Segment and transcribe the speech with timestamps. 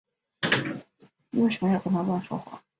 [1.29, 2.63] 妳为什呢要跟他乱说话